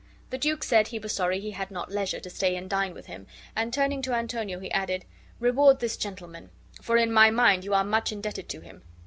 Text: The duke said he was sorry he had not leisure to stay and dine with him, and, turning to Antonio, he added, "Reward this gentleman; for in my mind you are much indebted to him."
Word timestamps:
The 0.31 0.39
duke 0.39 0.63
said 0.63 0.87
he 0.87 0.97
was 0.97 1.13
sorry 1.13 1.39
he 1.39 1.51
had 1.51 1.69
not 1.69 1.91
leisure 1.91 2.19
to 2.21 2.29
stay 2.31 2.55
and 2.55 2.67
dine 2.67 2.95
with 2.95 3.05
him, 3.05 3.27
and, 3.55 3.71
turning 3.71 4.01
to 4.01 4.15
Antonio, 4.15 4.57
he 4.59 4.71
added, 4.71 5.05
"Reward 5.39 5.79
this 5.79 5.95
gentleman; 5.95 6.49
for 6.81 6.97
in 6.97 7.11
my 7.13 7.29
mind 7.29 7.63
you 7.63 7.75
are 7.75 7.83
much 7.85 8.11
indebted 8.11 8.49
to 8.49 8.61
him." 8.61 8.81